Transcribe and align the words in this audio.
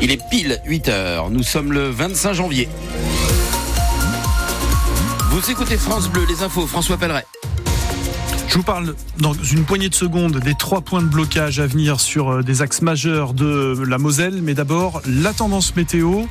Il 0.00 0.12
est 0.12 0.20
pile 0.30 0.60
8 0.66 0.88
heures. 0.88 1.30
Nous 1.30 1.42
sommes 1.42 1.72
le 1.72 1.88
25 1.88 2.32
janvier. 2.34 2.68
Vous 5.30 5.50
écoutez 5.50 5.76
France 5.76 6.08
Bleu, 6.08 6.24
les 6.28 6.44
infos, 6.44 6.68
François 6.68 6.96
Pelleret. 6.96 7.26
Je 8.46 8.54
vous 8.54 8.62
parle 8.62 8.94
dans 9.18 9.32
une 9.32 9.64
poignée 9.64 9.88
de 9.88 9.94
secondes 9.94 10.38
des 10.38 10.54
trois 10.54 10.80
points 10.80 11.02
de 11.02 11.08
blocage 11.08 11.58
à 11.58 11.66
venir 11.66 11.98
sur 11.98 12.30
euh, 12.30 12.42
des 12.42 12.62
axes 12.62 12.82
majeurs 12.82 13.34
de 13.34 13.82
la 13.84 13.98
Moselle. 13.98 14.42
Mais 14.42 14.54
d'abord, 14.54 15.02
la 15.06 15.32
tendance 15.32 15.74
météo. 15.74 16.22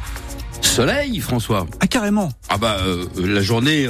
Soleil, 0.74 1.20
François. 1.20 1.68
Ah, 1.82 1.86
carrément. 1.86 2.32
Ah 2.50 2.58
bah, 2.58 2.78
euh, 2.82 3.06
la 3.20 3.44
journée 3.44 3.88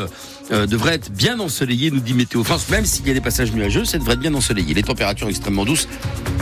euh, 0.52 0.68
devrait 0.68 0.96
être 0.96 1.14
bien 1.14 1.40
ensoleillée, 1.40 1.92
nous 1.92 2.02
dit 2.02 2.14
Météo 2.14 2.44
France. 2.44 2.68
Même 2.68 2.84
s'il 2.84 3.08
y 3.08 3.12
a 3.12 3.14
des 3.14 3.22
passages 3.22 3.54
nuageux, 3.54 3.86
ça 3.86 3.98
devrait 4.00 4.16
être 4.16 4.20
bien 4.20 4.34
ensoleillé. 4.34 4.74
Les 4.74 4.84
températures 4.84 5.30
extrêmement 5.30 5.64
douces. 5.64 5.88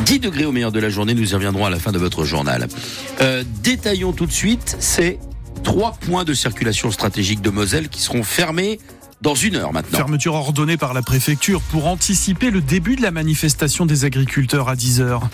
10 0.07 0.17
degrés 0.17 0.45
au 0.45 0.51
meilleur 0.51 0.71
de 0.71 0.79
la 0.79 0.89
journée, 0.89 1.13
nous 1.13 1.31
y 1.31 1.35
reviendrons 1.35 1.67
à 1.67 1.69
la 1.69 1.77
fin 1.77 1.91
de 1.91 1.99
votre 1.99 2.25
journal. 2.25 2.67
détaillons 3.61 4.13
tout 4.13 4.25
de 4.25 4.31
suite 4.31 4.77
ces 4.79 5.19
trois 5.63 5.91
points 5.91 6.23
de 6.23 6.33
circulation 6.33 6.89
stratégique 6.89 7.43
de 7.43 7.51
Moselle 7.51 7.87
qui 7.87 8.01
seront 8.01 8.23
fermés 8.23 8.79
dans 9.21 9.35
une 9.35 9.57
heure 9.57 9.73
maintenant. 9.73 9.99
Fermeture 9.99 10.33
ordonnée 10.33 10.77
par 10.77 10.95
la 10.95 11.03
préfecture 11.03 11.61
pour 11.61 11.85
anticiper 11.85 12.49
le 12.49 12.61
début 12.61 12.95
de 12.95 13.03
la 13.03 13.11
manifestation 13.11 13.85
des 13.85 14.05
agriculteurs 14.05 14.69
à 14.69 14.75
10 14.75 15.01
heures. 15.01 15.29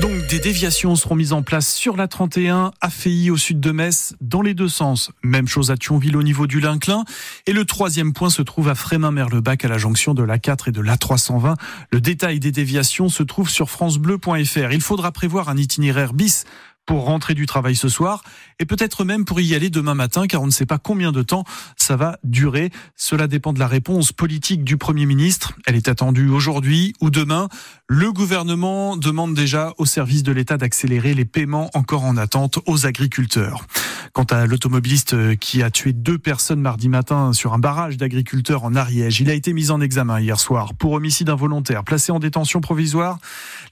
Donc 0.00 0.26
des 0.28 0.38
déviations 0.38 0.96
seront 0.96 1.14
mises 1.14 1.34
en 1.34 1.42
place 1.42 1.70
sur 1.74 1.94
la 1.94 2.08
31 2.08 2.70
à 2.80 2.88
Feilly 2.88 3.30
au 3.30 3.36
sud 3.36 3.60
de 3.60 3.70
Metz 3.70 4.14
dans 4.22 4.40
les 4.40 4.54
deux 4.54 4.68
sens. 4.68 5.10
Même 5.22 5.46
chose 5.46 5.70
à 5.70 5.76
Thionville 5.76 6.16
au 6.16 6.22
niveau 6.22 6.46
du 6.46 6.58
Linclin. 6.58 7.04
Et 7.46 7.52
le 7.52 7.66
troisième 7.66 8.14
point 8.14 8.30
se 8.30 8.40
trouve 8.40 8.70
à 8.70 8.74
Frémin-Merlebac 8.74 9.62
à 9.64 9.68
la 9.68 9.76
jonction 9.76 10.14
de 10.14 10.22
l'A4 10.22 10.70
et 10.70 10.72
de 10.72 10.80
l'A320. 10.80 11.56
Le 11.92 12.00
détail 12.00 12.40
des 12.40 12.50
déviations 12.50 13.10
se 13.10 13.22
trouve 13.22 13.50
sur 13.50 13.68
francebleu.fr. 13.68 14.72
Il 14.72 14.80
faudra 14.80 15.12
prévoir 15.12 15.50
un 15.50 15.58
itinéraire 15.58 16.14
bis 16.14 16.44
pour 16.86 17.04
rentrer 17.04 17.34
du 17.34 17.46
travail 17.46 17.76
ce 17.76 17.88
soir 17.88 18.22
et 18.58 18.66
peut-être 18.66 19.04
même 19.04 19.24
pour 19.24 19.40
y 19.40 19.54
aller 19.54 19.70
demain 19.70 19.94
matin 19.94 20.26
car 20.26 20.42
on 20.42 20.46
ne 20.46 20.50
sait 20.50 20.66
pas 20.66 20.78
combien 20.78 21.12
de 21.12 21.22
temps 21.22 21.44
ça 21.76 21.96
va 21.96 22.18
durer. 22.24 22.70
Cela 22.96 23.26
dépend 23.26 23.52
de 23.52 23.58
la 23.58 23.66
réponse 23.66 24.12
politique 24.12 24.64
du 24.64 24.76
Premier 24.76 25.06
ministre. 25.06 25.52
Elle 25.66 25.76
est 25.76 25.88
attendue 25.88 26.28
aujourd'hui 26.28 26.94
ou 27.00 27.10
demain. 27.10 27.48
Le 27.86 28.12
gouvernement 28.12 28.96
demande 28.96 29.34
déjà 29.34 29.72
au 29.78 29.86
service 29.86 30.22
de 30.22 30.32
l'État 30.32 30.56
d'accélérer 30.56 31.14
les 31.14 31.24
paiements 31.24 31.70
encore 31.74 32.04
en 32.04 32.16
attente 32.16 32.58
aux 32.66 32.86
agriculteurs. 32.86 33.66
Quant 34.12 34.24
à 34.24 34.46
l'automobiliste 34.46 35.36
qui 35.38 35.62
a 35.62 35.70
tué 35.70 35.92
deux 35.92 36.18
personnes 36.18 36.60
mardi 36.60 36.88
matin 36.88 37.32
sur 37.32 37.52
un 37.52 37.58
barrage 37.58 37.96
d'agriculteurs 37.96 38.64
en 38.64 38.74
Ariège, 38.74 39.20
il 39.20 39.30
a 39.30 39.34
été 39.34 39.52
mis 39.52 39.70
en 39.70 39.80
examen 39.80 40.18
hier 40.18 40.40
soir 40.40 40.74
pour 40.74 40.92
homicide 40.92 41.30
involontaire, 41.30 41.84
placé 41.84 42.10
en 42.10 42.18
détention 42.18 42.60
provisoire. 42.60 43.18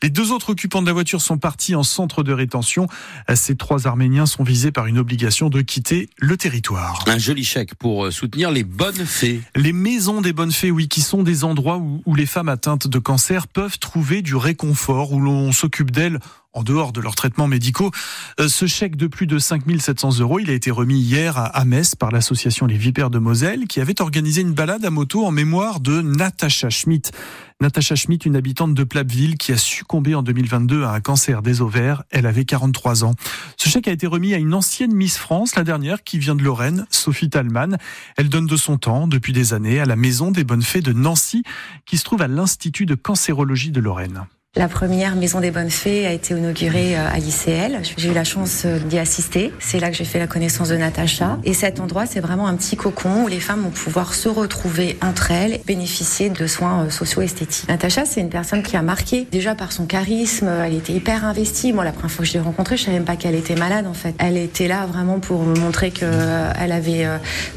Les 0.03 0.11
deux 0.11 0.31
autres 0.31 0.51
occupants 0.51 0.81
de 0.81 0.87
la 0.87 0.93
voiture 0.93 1.21
sont 1.21 1.39
partis 1.39 1.75
en 1.75 1.83
centre 1.83 2.23
de 2.23 2.33
rétention. 2.33 2.87
Ces 3.35 3.57
trois 3.57 3.87
Arméniens 3.87 4.27
sont 4.27 4.43
visés 4.43 4.73
par 4.73 4.87
une 4.87 4.99
obligation 4.99 5.51
de 5.51 5.61
quitter 5.61 6.09
le 6.19 6.37
territoire. 6.37 7.05
Un 7.07 7.19
joli 7.19 7.45
chèque 7.45 7.75
pour 7.75 8.07
euh, 8.07 8.11
soutenir 8.11 8.51
les 8.51 8.65
bonnes 8.65 9.05
fées. 9.05 9.43
Les 9.55 9.73
maisons 9.73 10.21
des 10.21 10.33
bonnes 10.33 10.53
fées, 10.53 10.71
oui, 10.71 10.89
qui 10.89 11.03
sont 11.03 11.23
des 11.23 11.45
endroits 11.45 11.77
où, 11.77 12.03
où 12.07 12.15
les 12.15 12.27
femmes 12.27 12.49
atteintes 12.49 12.87
de 12.87 12.99
cancer 12.99 13.47
peuvent 13.47 13.79
trouver 13.79 14.23
du 14.23 14.35
réconfort, 14.35 15.13
où 15.13 15.21
l'on 15.21 15.53
s'occupe 15.53 15.91
d'elles 15.91 16.21
en 16.59 16.63
dehors 16.65 16.93
de 16.93 17.01
leurs 17.01 17.15
traitements 17.15 17.47
médicaux. 17.47 17.93
Euh, 18.41 18.49
ce 18.49 18.67
chèque 18.67 18.97
de 18.97 19.07
plus 19.07 19.27
de 19.27 19.39
5700 19.39 20.19
euros, 20.19 20.41
il 20.41 20.51
a 20.51 20.53
été 20.53 20.71
remis 20.73 20.99
hier 20.99 21.39
à 21.39 21.65
Metz 21.65 21.95
par 21.95 22.11
l'association 22.11 22.67
Les 22.67 22.77
Vipères 22.77 23.11
de 23.11 23.19
Moselle 23.19 23.67
qui 23.69 23.81
avait 23.81 24.01
organisé 24.01 24.41
une 24.41 24.53
balade 24.53 24.85
à 24.85 24.91
moto 24.91 25.25
en 25.25 25.31
mémoire 25.31 25.79
de 25.79 26.01
Natacha 26.03 26.69
Schmidt. 26.69 27.13
Natacha 27.61 27.95
Schmidt, 27.95 28.27
une 28.27 28.37
habitante 28.37 28.75
de 28.75 28.85
Plapville 28.85 29.37
qui 29.37 29.53
a 29.53 29.57
succombé 29.57 30.15
en 30.15 30.23
2022 30.23 30.85
à 30.85 30.91
un 30.91 31.01
cancer 31.01 31.43
des 31.43 31.61
ovaires. 31.61 32.03
Elle 32.11 32.27
avait 32.27 32.45
43 32.45 33.05
ans. 33.05 33.15
Ce 33.57 33.69
chèque 33.69 33.89
a 33.89 33.93
été 33.93 34.07
remis 34.07 34.35
à 34.35 34.39
une 34.39 34.55
ancienne 34.55 34.95
Miss 34.95 35.17
France, 35.17 35.57
la 35.57 35.65
dernière, 35.65 36.03
qui 36.03 36.19
vient 36.19 36.35
de 36.35 36.43
Lorraine, 36.43 36.87
Sophie 36.91 37.31
Talman. 37.31 37.77
Elle 38.17 38.29
donne 38.29 38.47
de 38.47 38.57
son 38.57 38.79
temps, 38.79 39.09
depuis 39.09 39.33
des 39.33 39.55
années, 39.55 39.81
à 39.81 39.87
la 39.87 39.97
Maison 39.97 40.31
des 40.31 40.45
Bonnes 40.45 40.63
Fées 40.63 40.83
de 40.83 40.93
Nancy, 40.93 41.43
qui 41.85 41.99
se 41.99 42.05
trouve 42.05 42.23
à 42.23 42.29
l'Institut 42.29 42.87
de 42.87 42.95
cancérologie 42.95 43.73
de 43.73 43.81
Lorraine. 43.81 44.27
La 44.59 44.67
première 44.67 45.15
maison 45.15 45.39
des 45.39 45.53
bonnes 45.53 45.71
fées 45.71 46.05
a 46.05 46.13
été 46.13 46.35
inaugurée 46.35 46.99
euh, 46.99 47.09
à 47.09 47.19
l'ICL. 47.19 47.79
J'ai 47.97 48.09
eu 48.09 48.13
la 48.13 48.25
chance 48.25 48.63
euh, 48.65 48.81
d'y 48.81 48.99
assister. 48.99 49.53
C'est 49.61 49.79
là 49.79 49.89
que 49.89 49.97
j'ai 49.97 50.05
fait 50.05 50.19
la 50.19 50.27
connaissance 50.27 50.71
de 50.71 50.77
Natacha. 50.77 51.39
Et 51.45 51.55
cet 51.55 51.79
endroit, 51.79 52.07
c'est 52.07 52.19
vraiment 52.19 52.49
un 52.49 52.57
petit 52.57 52.75
cocon 52.75 53.23
où 53.23 53.29
les 53.29 53.39
femmes 53.39 53.61
vont 53.61 53.71
pouvoir 53.71 54.15
se 54.15 54.29
retrouver 54.29 54.99
entre 55.01 55.31
elles, 55.31 55.61
bénéficier 55.65 56.29
de 56.29 56.45
soins 56.49 56.87
euh, 56.87 56.91
socio-esthétiques. 56.91 57.69
Natacha, 57.69 58.05
c'est 58.05 58.21
une 58.21 58.31
personne 58.31 58.65
qui 58.65 58.77
a 58.77 58.83
marqué 58.83 59.29
déjà 59.31 59.55
par 59.55 59.71
son 59.71 59.87
charisme. 59.87 60.49
Elle 60.49 60.75
était 60.75 60.93
hyper 60.93 61.25
investie. 61.25 61.73
Moi, 61.73 61.85
la 61.85 61.93
première 61.93 62.11
fois 62.11 62.25
que 62.25 62.29
je 62.29 62.35
l'ai 62.35 62.41
rencontrée, 62.41 62.77
je 62.77 62.83
savais 62.83 62.97
même 62.97 63.07
pas 63.07 63.15
qu'elle 63.15 63.37
était 63.37 63.55
malade 63.55 63.87
en 63.87 63.95
fait. 63.95 64.17
Elle 64.19 64.37
était 64.37 64.67
là 64.67 64.87
vraiment 64.87 65.21
pour 65.21 65.45
me 65.45 65.55
montrer 65.55 65.93
qu'elle 65.93 66.73
avait 66.73 67.07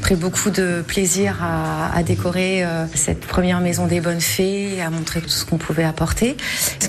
pris 0.02 0.14
beaucoup 0.14 0.50
de 0.50 0.84
plaisir 0.86 1.40
à, 1.42 2.00
décorer 2.04 2.64
cette 2.94 3.20
première 3.20 3.60
maison 3.60 3.86
des 3.86 4.00
bonnes 4.00 4.20
fées, 4.20 4.80
à 4.80 4.90
montrer 4.90 5.20
tout 5.20 5.28
ce 5.28 5.44
qu'on 5.44 5.58
pouvait 5.58 5.82
apporter. 5.82 6.36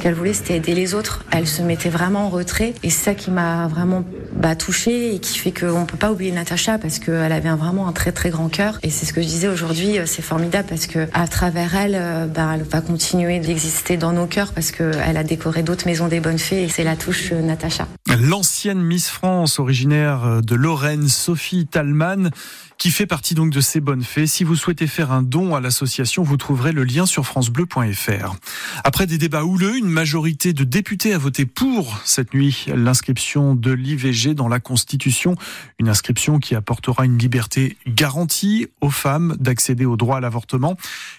Qu'elle 0.04 0.16
voulait, 0.16 0.34
c'était 0.34 0.58
aider 0.58 0.76
les 0.76 0.96
autres. 0.96 1.24
Elle 1.32 1.48
se 1.48 1.62
mettait 1.62 1.88
vraiment 1.88 2.26
en 2.26 2.30
retrait. 2.30 2.74
Et 2.84 2.90
c'est 2.90 3.06
ça 3.06 3.16
qui 3.16 3.32
m'a 3.32 3.70
vraiment 3.70 4.04
bah, 4.36 4.54
touchée 4.54 5.16
et 5.16 5.20
qui 5.20 5.38
fait 5.38 5.54
qu'on 5.54 5.80
ne 5.82 5.86
peut 5.86 5.96
pas 5.96 6.12
oublier 6.12 6.34
Natacha 6.34 6.78
parce 6.78 7.00
qu'elle 7.00 7.32
avait 7.32 7.50
vraiment 7.52 7.88
un 7.88 7.94
très 7.94 8.12
très 8.12 8.30
grand 8.30 8.50
cœur. 8.50 8.80
Et 8.84 8.90
c'est 8.90 9.06
ce 9.06 9.14
que 9.14 9.22
je 9.22 9.28
disais 9.28 9.48
aujourd'hui, 9.48 10.00
euh, 10.00 10.06
c'est 10.06 10.22
formidable 10.22 10.68
parce 10.68 10.88
que 10.88 11.08
à 11.14 11.30
travers 11.30 11.74
elle, 11.76 11.96
euh, 11.96 12.26
bah, 12.26 12.52
elle 12.56 12.64
va 12.64 12.82
continuer 12.82 13.40
d'exister 13.40 13.96
dans 13.96 14.12
nos 14.12 14.28
cœurs 14.28 14.52
parce 14.52 14.72
qu'elle 14.72 15.16
a 15.16 15.24
décoré 15.24 15.64
d'autres 15.64 15.86
maisons 15.86 16.10
des 16.10 16.20
bonnes 16.20 16.38
fées 16.38 16.64
et 16.64 16.68
c'est 16.68 16.84
la 16.84 16.98
touche 16.98 17.32
euh, 17.32 17.42
Natacha. 17.42 17.88
L'ancienne 18.20 18.82
Miss 18.82 19.08
France, 19.08 19.58
originaire 19.58 20.42
de 20.44 20.56
Lorraine, 20.56 21.08
Sophie 21.08 21.66
Talman, 21.66 22.30
qui 22.78 22.92
fait 22.92 23.06
partie 23.06 23.34
donc 23.34 23.50
de 23.50 23.62
ces 23.62 23.80
bonnes 23.80 24.04
fées. 24.04 24.28
Si 24.28 24.44
vous 24.44 24.56
souhaitez 24.56 24.88
faire 24.88 25.12
un 25.12 25.22
don 25.22 25.56
à 25.56 25.62
l'association, 25.62 26.22
vous 26.22 26.38
trouverez 26.38 26.74
le 26.74 26.84
lien 26.84 27.06
sur 27.06 27.26
francebleu.fr. 27.26 28.36
Après 28.84 29.08
des 29.08 29.18
débats 29.18 29.46
houleux, 29.46 29.78
une 29.78 29.88
majorité 29.94 30.52
de 30.52 30.64
députés 30.64 31.14
a 31.14 31.18
voté 31.18 31.46
pour 31.46 32.00
cette 32.04 32.34
nuit 32.34 32.66
l'inscription 32.68 33.56
de 33.56 33.72
l'IVG 33.72 34.34
dans 34.34 34.50
la 34.50 34.60
Constitution, 34.60 35.36
une 35.80 35.88
inscription 35.88 36.40
qui 36.40 36.56
apportera 36.56 37.06
une 37.06 37.18
liberté 37.18 37.78
garantie 37.88 38.68
aux 38.82 38.90
femmes 38.90 39.38
d'accéder 39.40 39.86
au 39.86 39.96
droit 39.96 40.18
à 40.18 40.20
l'avortement. 40.20 40.76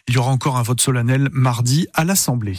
Il 0.09 0.15
y 0.15 0.19
aura 0.19 0.33
encore 0.33 0.59
un 0.59 0.63
vote 0.63 0.81
solennel 0.81 1.29
mardi 1.33 1.87
à 1.95 2.05
l'Assemblée. 2.05 2.59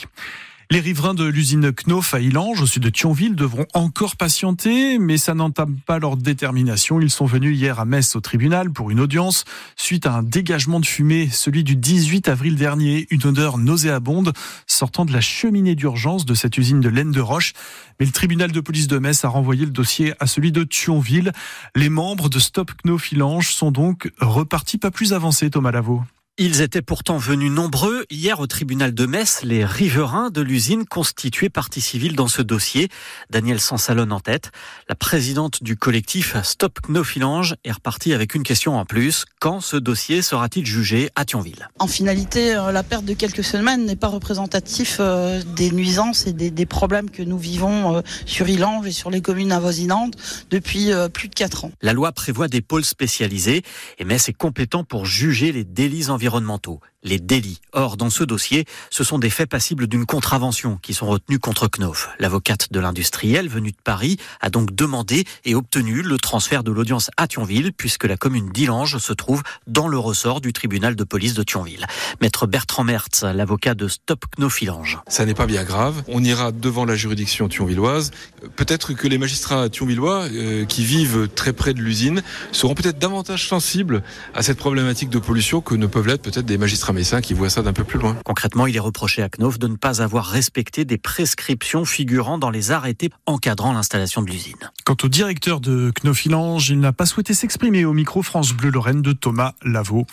Les 0.72 0.80
riverains 0.80 1.14
de 1.14 1.26
l'usine 1.26 1.72
Knof 1.72 2.16
à 2.16 2.20
Ilange, 2.20 2.60
au 2.60 2.66
sud 2.66 2.82
de 2.82 2.90
Thionville, 2.90 3.36
devront 3.36 3.68
encore 3.76 4.16
patienter, 4.16 4.98
mais 4.98 5.18
ça 5.18 5.36
n'entame 5.36 5.78
pas 5.86 6.00
leur 6.00 6.18
détermination. 6.18 7.00
Ils 7.00 7.12
sont 7.12 7.28
venus 7.28 7.56
hier 7.56 7.80
à 7.80 7.86
Metz 7.86 8.16
au 8.16 8.20
tribunal 8.20 8.72
pour 8.72 8.90
une 8.90 9.00
audience 9.00 9.46
suite 9.76 10.08
à 10.08 10.14
un 10.14 10.24
dégagement 10.24 10.80
de 10.80 10.86
fumée, 10.88 11.30
celui 11.32 11.64
du 11.64 11.76
18 11.76 12.30
avril 12.30 12.56
dernier, 12.56 13.06
une 13.12 13.28
odeur 13.28 13.60
nauséabonde 13.60 14.34
sortant 14.66 15.06
de 15.06 15.14
la 15.14 15.22
cheminée 15.22 15.76
d'urgence 15.76 16.26
de 16.26 16.34
cette 16.34 16.58
usine 16.58 16.82
de 16.82 16.90
laine 16.90 17.12
de 17.12 17.22
roche. 17.22 17.54
Mais 18.00 18.08
le 18.08 18.12
tribunal 18.12 18.52
de 18.52 18.60
police 18.60 18.88
de 18.88 18.98
Metz 18.98 19.24
a 19.24 19.30
renvoyé 19.30 19.66
le 19.66 19.72
dossier 19.72 20.14
à 20.20 20.26
celui 20.26 20.52
de 20.52 20.64
Thionville. 20.64 21.32
Les 21.76 21.90
membres 21.90 22.28
de 22.28 22.40
Stop 22.40 22.72
Knof 22.84 23.12
Ilange 23.12 23.54
sont 23.54 23.70
donc 23.70 24.12
repartis 24.20 24.80
pas 24.80 24.90
plus 24.90 25.14
avancés, 25.14 25.52
Thomas 25.52 25.72
Lavaux. 25.72 26.04
Ils 26.38 26.60
étaient 26.60 26.82
pourtant 26.82 27.16
venus 27.16 27.50
nombreux 27.50 28.06
hier 28.10 28.42
au 28.42 28.46
tribunal 28.46 28.94
de 28.94 29.06
Metz, 29.06 29.40
les 29.44 29.64
riverains 29.64 30.32
de 30.32 30.42
l'usine 30.42 30.84
constituée 30.84 31.48
partie 31.48 31.80
civile 31.80 32.14
dans 32.14 32.28
ce 32.28 32.42
dossier. 32.42 32.90
Daniel 33.30 33.62
Sansalon 33.62 34.12
en 34.12 34.20
tête. 34.20 34.52
La 34.90 34.96
présidente 34.96 35.64
du 35.64 35.78
collectif 35.78 36.36
Stop 36.44 36.82
Knofilange 36.82 37.56
est 37.64 37.72
repartie 37.72 38.12
avec 38.12 38.36
une 38.36 38.44
question 38.44 38.78
en 38.78 38.84
plus. 38.84 39.24
Quand 39.40 39.62
ce 39.62 39.78
dossier 39.78 40.22
sera-t-il 40.22 40.66
jugé 40.66 41.10
à 41.16 41.24
Thionville? 41.24 41.70
En 41.80 41.88
finalité, 41.88 42.54
euh, 42.54 42.74
la 42.74 42.84
perte 42.84 43.06
de 43.06 43.14
quelques 43.14 43.46
semaines 43.46 43.86
n'est 43.86 43.96
pas 43.96 44.10
représentatif 44.10 44.98
euh, 45.00 45.42
des 45.56 45.72
nuisances 45.72 46.28
et 46.28 46.34
des, 46.34 46.66
problèmes 46.66 47.12
que 47.12 47.24
nous 47.24 47.38
vivons 47.38 47.96
euh, 47.96 48.02
sur 48.26 48.50
Ilange 48.50 48.86
et 48.88 48.92
sur 48.92 49.10
les 49.10 49.22
communes 49.22 49.54
avoisinantes 49.54 50.16
depuis 50.50 50.92
plus 51.14 51.30
de 51.30 51.34
4 51.34 51.64
ans. 51.64 51.72
La 51.82 51.94
loi 51.94 52.12
prévoit 52.12 52.50
des 52.50 52.60
pôles 52.60 52.84
spécialisés 52.84 53.62
et 54.00 54.04
Metz 54.04 54.28
est 54.28 54.34
compétent 54.34 54.84
pour 54.84 55.06
juger 55.06 55.54
les 55.54 55.64
délits 55.64 56.10
environnementaux 56.10 56.25
environnementaux 56.26 56.82
les 57.06 57.20
délits. 57.20 57.62
Or, 57.72 57.96
dans 57.98 58.10
ce 58.10 58.24
dossier, 58.24 58.66
ce 58.90 59.04
sont 59.04 59.20
des 59.20 59.30
faits 59.30 59.50
passibles 59.50 59.88
d'une 59.88 60.06
contravention 60.06 60.78
qui 60.82 60.94
sont 60.94 61.06
retenus 61.06 61.40
contre 61.40 61.68
Knof. 61.68 62.10
L'avocate 62.20 62.72
de 62.72 62.80
l'industriel 62.80 63.48
venue 63.48 63.72
de 63.72 63.78
Paris 63.82 64.18
a 64.42 64.50
donc 64.50 64.76
demandé 64.76 65.24
et 65.46 65.56
obtenu 65.56 66.02
le 66.02 66.18
transfert 66.18 66.64
de 66.64 66.72
l'audience 66.72 67.12
à 67.16 67.28
Thionville 67.28 67.72
puisque 67.72 68.06
la 68.06 68.18
commune 68.18 68.50
d'Ilange 68.50 68.98
se 68.98 69.14
trouve 69.14 69.44
dans 69.68 69.88
le 69.88 70.00
ressort 70.00 70.42
du 70.42 70.52
tribunal 70.52 70.96
de 70.96 71.04
police 71.04 71.36
de 71.36 71.44
Thionville. 71.44 71.86
Maître 72.22 72.48
Bertrand 72.48 72.84
Mertz, 72.84 73.24
l'avocat 73.24 73.76
de 73.76 73.88
Stop 73.88 74.26
Knof 74.38 74.62
Ilange. 74.64 75.00
Ça 75.08 75.26
n'est 75.26 75.36
pas 75.36 75.46
bien 75.46 75.64
grave. 75.64 76.04
On 76.08 76.24
ira 76.24 76.52
devant 76.52 76.86
la 76.86 76.96
juridiction 76.96 77.48
thionvilloise. 77.48 78.12
Peut-être 78.56 78.94
que 78.94 79.08
les 79.08 79.20
magistrats 79.20 79.70
thionvillois 79.70 80.24
euh, 80.32 80.66
qui 80.66 80.84
vivent 80.84 81.30
très 81.36 81.54
près 81.54 81.76
de 81.76 81.82
l'usine 81.82 82.24
seront 82.52 82.74
peut-être 82.74 82.98
davantage 82.98 83.48
sensibles 83.48 84.02
à 84.34 84.42
cette 84.42 84.58
problématique 84.58 85.10
de 85.10 85.20
pollution 85.20 85.62
que 85.62 85.76
ne 85.76 85.86
peuvent 85.86 86.08
l'être 86.08 86.15
permettre 86.18 86.24
peut-être 86.24 86.46
des 86.46 86.58
magistrats 86.58 86.94
médecins 86.94 87.22
qui 87.22 87.34
voient 87.34 87.50
ça 87.50 87.62
d'un 87.62 87.74
peu 87.74 87.84
plus 87.84 88.00
loin. 88.00 88.16
Concrètement, 88.24 88.68
il 88.68 88.76
est 88.76 88.80
reproché 88.80 89.22
à 89.22 89.30
Knof 89.30 89.60
de 89.60 89.68
ne 89.68 89.76
pas 89.76 90.02
avoir 90.02 90.26
respecté 90.26 90.86
des 90.86 90.98
prescriptions 90.98 91.86
figurant 91.86 92.38
dans 92.38 92.50
les 92.50 92.72
arrêtés 92.72 93.10
encadrant 93.26 93.74
l'installation 93.74 94.22
de 94.22 94.30
l'usine. 94.30 94.72
Quant 94.86 94.96
au 95.04 95.10
directeur 95.10 95.60
de 95.60 95.92
Knofilange, 95.92 96.70
il 96.70 96.80
n'a 96.80 96.94
pas 96.94 97.06
souhaité 97.06 97.34
s'exprimer 97.34 97.86
au 97.86 97.94
micro 97.94 98.22
France 98.22 98.54
Bleu 98.54 98.70
Lorraine 98.70 99.02
de 99.02 99.14
Thomas 99.14 99.54
Lavaux. 99.64 100.06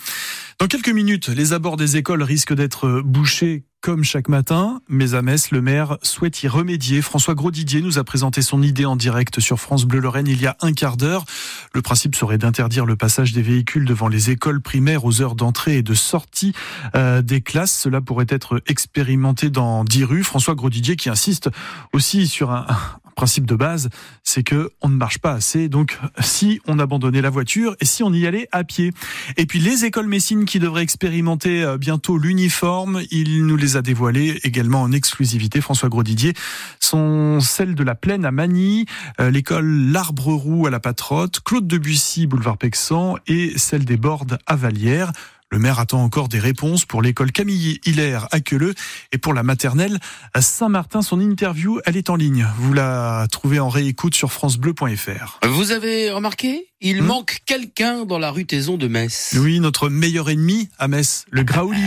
Dans 0.59 0.67
quelques 0.67 0.89
minutes, 0.89 1.29
les 1.29 1.53
abords 1.53 1.77
des 1.77 1.97
écoles 1.97 2.23
risquent 2.23 2.53
d'être 2.53 3.01
bouchés 3.01 3.63
comme 3.83 4.05
chaque 4.05 4.29
matin, 4.29 4.79
mais 4.87 5.13
à 5.13 5.21
Metz, 5.21 5.51
le 5.51 5.61
maire 5.61 5.97
souhaite 6.03 6.41
y 6.41 6.47
remédier. 6.47 7.01
François 7.01 7.35
Grosdidier 7.35 7.81
nous 7.81 7.99
a 7.99 8.05
présenté 8.05 8.41
son 8.41 8.63
idée 8.63 8.85
en 8.85 8.95
direct 8.95 9.41
sur 9.41 9.59
France 9.59 9.83
Bleu 9.83 9.99
Lorraine 9.99 10.25
il 10.25 10.41
y 10.41 10.47
a 10.47 10.55
un 10.61 10.71
quart 10.71 10.95
d'heure. 10.95 11.25
Le 11.73 11.81
principe 11.81 12.15
serait 12.15 12.37
d'interdire 12.37 12.85
le 12.85 12.95
passage 12.95 13.33
des 13.33 13.41
véhicules 13.41 13.83
devant 13.83 14.07
les 14.07 14.29
écoles 14.29 14.61
primaires 14.61 15.03
aux 15.03 15.21
heures 15.21 15.35
d'entrée 15.35 15.79
et 15.79 15.83
de 15.83 15.93
sortie 15.95 16.53
euh, 16.95 17.21
des 17.21 17.41
classes. 17.41 17.77
Cela 17.77 17.99
pourrait 17.99 18.25
être 18.29 18.61
expérimenté 18.67 19.49
dans 19.49 19.83
dix 19.83 20.05
rues. 20.05 20.23
François 20.23 20.55
Grosdidier 20.55 20.95
qui 20.95 21.09
insiste 21.09 21.49
aussi 21.91 22.27
sur 22.27 22.51
un, 22.51 22.65
principe 23.13 23.45
de 23.45 23.55
base, 23.55 23.89
c'est 24.23 24.43
que 24.43 24.71
on 24.81 24.89
ne 24.89 24.95
marche 24.95 25.19
pas 25.19 25.33
assez. 25.33 25.69
Donc, 25.69 25.97
si 26.19 26.61
on 26.67 26.79
abandonnait 26.79 27.21
la 27.21 27.29
voiture 27.29 27.75
et 27.79 27.85
si 27.85 28.03
on 28.03 28.13
y 28.13 28.27
allait 28.27 28.47
à 28.51 28.63
pied. 28.63 28.91
Et 29.37 29.45
puis, 29.45 29.59
les 29.59 29.85
écoles 29.85 30.07
Messines 30.07 30.45
qui 30.45 30.59
devraient 30.59 30.83
expérimenter 30.83 31.63
euh, 31.63 31.77
bientôt 31.77 32.17
l'uniforme, 32.17 33.01
il 33.11 33.45
nous 33.45 33.55
les 33.55 33.77
a 33.77 33.81
dévoilées 33.81 34.39
également 34.43 34.81
en 34.81 34.91
exclusivité. 34.91 35.61
François 35.61 35.89
Grosdidier 35.89 36.33
sont 36.79 37.39
celles 37.39 37.75
de 37.75 37.83
la 37.83 37.95
Plaine 37.95 38.25
à 38.25 38.31
Magny, 38.31 38.85
euh, 39.19 39.31
l'école 39.31 39.65
L'Arbre 39.91 40.33
Roux 40.33 40.67
à 40.67 40.69
la 40.69 40.79
Patrotte, 40.79 41.39
Claude 41.41 41.67
Debussy, 41.67 42.27
boulevard 42.27 42.57
Pexan 42.57 43.17
et 43.27 43.53
celle 43.57 43.85
des 43.85 43.97
Bordes 43.97 44.37
à 44.45 44.55
Vallière. 44.55 45.11
Le 45.53 45.59
maire 45.59 45.77
attend 45.77 46.03
encore 46.03 46.29
des 46.29 46.39
réponses 46.39 46.83
pour 46.83 47.03
l'école 47.03 47.31
Camille 47.31 47.79
Hilaire 47.85 48.27
à 48.31 48.39
Queuleux 48.39 48.73
et 49.11 49.19
pour 49.19 49.35
la 49.35 49.43
maternelle 49.43 49.99
à 50.33 50.41
Saint-Martin. 50.41 51.03
Son 51.03 51.21
interview, 51.21 51.79
elle 51.85 51.95
est 51.95 52.09
en 52.09 52.15
ligne. 52.15 52.47
Vous 52.57 52.73
la 52.73 53.27
trouvez 53.31 53.59
en 53.59 53.69
réécoute 53.69 54.15
sur 54.15 54.31
francebleu.fr. 54.31 55.39
Vous 55.47 55.71
avez 55.71 56.09
remarqué? 56.09 56.69
Il 56.81 57.03
hmm? 57.03 57.05
manque 57.05 57.37
quelqu'un 57.45 58.03
dans 58.03 58.17
la 58.17 58.31
rue 58.31 58.45
Taison 58.45 58.77
de 58.77 58.87
Metz. 58.87 59.35
Oui, 59.37 59.59
notre 59.59 59.89
meilleur 59.89 60.31
ennemi 60.31 60.69
à 60.79 60.87
Metz, 60.87 61.25
le 61.29 61.43
Graouli, 61.43 61.85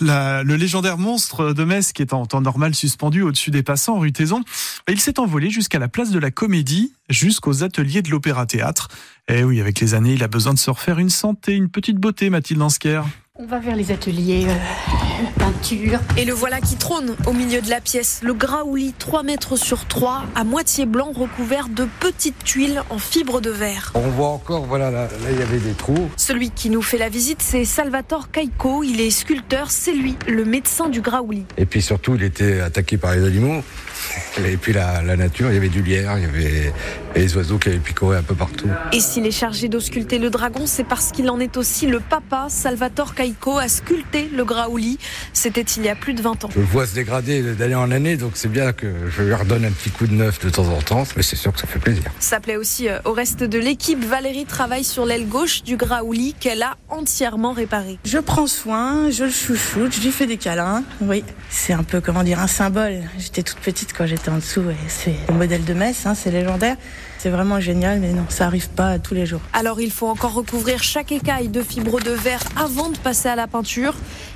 la, 0.00 0.42
le 0.42 0.56
légendaire 0.56 0.96
monstre 0.96 1.52
de 1.52 1.64
Metz 1.64 1.92
qui 1.92 2.00
est 2.00 2.14
en 2.14 2.24
temps 2.24 2.40
normal 2.40 2.74
suspendu 2.74 3.20
au-dessus 3.20 3.50
des 3.50 3.62
passants 3.62 3.98
rue 3.98 4.12
Taison. 4.12 4.42
Il 4.88 5.00
s'est 5.00 5.20
envolé 5.20 5.50
jusqu'à 5.50 5.78
la 5.78 5.88
place 5.88 6.10
de 6.10 6.18
la 6.18 6.30
Comédie, 6.30 6.94
jusqu'aux 7.12 7.62
ateliers 7.62 8.02
de 8.02 8.10
l'Opéra-Théâtre. 8.10 8.88
Et 9.28 9.38
eh 9.38 9.44
oui, 9.44 9.60
avec 9.60 9.80
les 9.80 9.94
années, 9.94 10.14
il 10.14 10.22
a 10.22 10.28
besoin 10.28 10.54
de 10.54 10.58
se 10.58 10.70
refaire 10.70 10.98
une 10.98 11.10
santé, 11.10 11.52
une 11.52 11.68
petite 11.68 11.96
beauté, 11.96 12.30
Mathilde 12.30 12.60
Ansker. 12.60 13.02
On 13.38 13.46
va 13.46 13.60
vers 13.60 13.76
les 13.76 13.90
ateliers 13.90 14.44
euh, 14.46 15.38
peinture. 15.38 16.00
Et 16.18 16.24
le 16.24 16.34
voilà 16.34 16.60
qui 16.60 16.76
trône 16.76 17.16
au 17.26 17.32
milieu 17.32 17.62
de 17.62 17.70
la 17.70 17.80
pièce. 17.80 18.20
Le 18.22 18.34
graouli 18.34 18.92
3 18.98 19.22
mètres 19.22 19.56
sur 19.56 19.86
3, 19.86 20.24
à 20.34 20.44
moitié 20.44 20.84
blanc, 20.84 21.12
recouvert 21.14 21.68
de 21.68 21.88
petites 21.98 22.44
tuiles 22.44 22.82
en 22.90 22.98
fibre 22.98 23.40
de 23.40 23.48
verre. 23.48 23.92
On 23.94 24.08
voit 24.08 24.28
encore, 24.28 24.66
voilà, 24.66 24.90
là, 24.90 25.08
il 25.30 25.38
y 25.38 25.42
avait 25.42 25.58
des 25.58 25.72
trous. 25.72 26.10
Celui 26.16 26.50
qui 26.50 26.68
nous 26.68 26.82
fait 26.82 26.98
la 26.98 27.08
visite, 27.08 27.40
c'est 27.40 27.64
Salvatore 27.64 28.30
Caicco. 28.30 28.82
Il 28.82 29.00
est 29.00 29.10
sculpteur, 29.10 29.70
c'est 29.70 29.94
lui, 29.94 30.16
le 30.28 30.44
médecin 30.44 30.90
du 30.90 31.00
graouli. 31.00 31.46
Et 31.56 31.64
puis 31.64 31.80
surtout, 31.80 32.14
il 32.16 32.22
était 32.22 32.60
attaqué 32.60 32.98
par 32.98 33.14
les 33.14 33.24
animaux. 33.24 33.62
Et 34.44 34.56
puis 34.56 34.72
la, 34.72 35.02
nature, 35.16 35.50
il 35.50 35.54
y 35.54 35.56
avait 35.56 35.68
du 35.68 35.82
lierre, 35.82 36.18
il 36.18 36.24
y 36.24 36.26
avait 36.26 36.72
les 37.14 37.36
oiseaux 37.36 37.58
qui 37.58 37.68
avaient 37.68 37.78
picoré 37.78 38.16
un 38.16 38.22
peu 38.22 38.34
partout. 38.34 38.68
Et 38.92 39.00
s'il 39.00 39.26
est 39.26 39.30
chargé 39.30 39.68
d'ausculter 39.68 40.18
le 40.18 40.30
dragon, 40.30 40.66
c'est 40.66 40.84
parce 40.84 41.12
qu'il 41.12 41.28
en 41.30 41.40
est 41.40 41.56
aussi 41.56 41.86
le 41.86 42.00
papa. 42.00 42.46
Salvatore 42.48 43.14
Caicco 43.14 43.58
a 43.58 43.68
sculpté 43.68 44.30
le 44.34 44.44
Graouli. 44.44 44.98
C'était 45.32 45.62
il 45.62 45.84
y 45.84 45.88
a 45.88 45.94
plus 45.94 46.14
de 46.14 46.22
20 46.22 46.44
ans. 46.44 46.48
Je 46.54 46.60
le 46.60 46.64
vois 46.64 46.86
se 46.86 46.94
dégrader 46.94 47.42
d'année 47.54 47.74
en 47.74 47.90
année, 47.90 48.16
donc 48.16 48.32
c'est 48.34 48.50
bien 48.50 48.72
que 48.72 48.86
je 49.10 49.22
lui 49.22 49.34
redonne 49.34 49.64
un 49.64 49.70
petit 49.70 49.90
coup 49.90 50.06
de 50.06 50.14
neuf 50.14 50.40
de 50.40 50.50
temps 50.50 50.68
en 50.68 50.80
temps, 50.80 51.04
mais 51.16 51.22
c'est 51.22 51.36
sûr 51.36 51.52
que 51.52 51.60
ça 51.60 51.66
fait 51.66 51.78
plaisir. 51.78 52.04
Ça 52.18 52.40
plaît 52.40 52.56
aussi 52.56 52.88
euh, 52.88 52.98
au 53.04 53.12
reste 53.12 53.42
de 53.42 53.58
l'équipe. 53.58 54.02
Valérie 54.04 54.44
travaille 54.44 54.84
sur 54.84 55.04
l'aile 55.04 55.28
gauche 55.28 55.62
du 55.62 55.76
Graouli 55.76 56.34
qu'elle 56.38 56.62
a 56.62 56.76
entièrement 56.88 57.52
réparé. 57.52 57.98
Je 58.04 58.18
prends 58.18 58.46
soin, 58.46 59.10
je 59.10 59.24
le 59.24 59.30
chouchoute, 59.30 59.94
je 59.94 60.00
lui 60.00 60.12
fais 60.12 60.26
des 60.26 60.36
câlins. 60.36 60.82
Oui, 61.00 61.24
c'est 61.50 61.72
un 61.72 61.82
peu, 61.82 62.00
comment 62.00 62.22
dire, 62.22 62.40
un 62.40 62.46
symbole. 62.46 63.02
J'étais 63.18 63.42
toute 63.42 63.58
petite 63.58 63.91
quand 63.96 64.06
j'étais 64.06 64.30
en 64.30 64.36
dessous 64.36 64.62
et 64.70 64.76
c'est 64.88 65.14
le 65.28 65.34
modèle 65.34 65.64
de 65.64 65.74
Metz, 65.74 66.06
hein, 66.06 66.14
c'est 66.14 66.30
légendaire. 66.30 66.76
C'est 67.18 67.30
vraiment 67.30 67.60
génial, 67.60 68.00
mais 68.00 68.12
non, 68.12 68.24
ça 68.28 68.46
arrive 68.46 68.68
pas 68.70 68.98
tous 68.98 69.14
les 69.14 69.26
jours. 69.26 69.40
Alors 69.52 69.80
il 69.80 69.92
faut 69.92 70.08
encore 70.08 70.34
recouvrir 70.34 70.82
chaque 70.82 71.12
écaille 71.12 71.48
de 71.48 71.62
fibre 71.62 72.00
de 72.00 72.10
verre 72.10 72.42
avant 72.56 72.88
de 72.88 72.98
passer 72.98 73.28
à 73.28 73.36
la 73.36 73.46
peinture. 73.46 73.94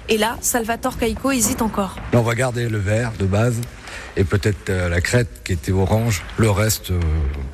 Et 0.08 0.18
là, 0.18 0.36
Salvatore 0.40 0.98
Caicco 0.98 1.32
hésite 1.32 1.62
encore. 1.62 1.96
on 2.12 2.22
va 2.22 2.34
garder 2.34 2.68
le 2.68 2.78
verre 2.78 3.12
de 3.18 3.26
base 3.26 3.60
et 4.16 4.24
peut-être 4.24 4.70
euh, 4.70 4.88
la 4.88 5.00
crête 5.00 5.28
qui 5.44 5.52
était 5.52 5.72
orange. 5.72 6.22
Le 6.36 6.50
reste, 6.50 6.90
euh, 6.90 7.00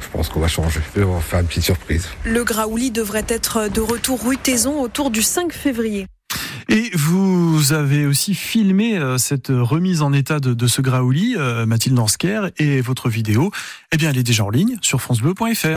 je 0.00 0.08
pense 0.08 0.28
qu'on 0.28 0.40
va 0.40 0.48
changer. 0.48 0.80
On 0.96 1.14
va 1.14 1.20
faire 1.20 1.40
une 1.40 1.46
petite 1.46 1.64
surprise. 1.64 2.08
Le 2.24 2.44
Graouli 2.44 2.90
devrait 2.90 3.24
être 3.28 3.68
de 3.68 3.80
retour 3.80 4.22
rue 4.24 4.36
Taison 4.36 4.80
autour 4.80 5.10
du 5.10 5.22
5 5.22 5.52
février. 5.52 6.06
Et 6.72 6.90
vous 6.94 7.74
avez 7.74 8.06
aussi 8.06 8.34
filmé 8.34 8.96
euh, 8.96 9.18
cette 9.18 9.48
remise 9.48 10.00
en 10.00 10.14
état 10.14 10.40
de, 10.40 10.66
ce 10.66 10.80
Graouli, 10.80 11.36
Mathilde 11.66 11.96
Dansker, 11.96 12.50
et 12.56 12.80
votre 12.80 13.10
vidéo, 13.10 13.50
eh 13.92 13.98
bien, 13.98 14.08
elle 14.08 14.16
est 14.16 14.22
déjà 14.22 14.44
en 14.44 14.50
ligne 14.50 14.78
sur 14.80 15.02
francebleu.fr. 15.02 15.68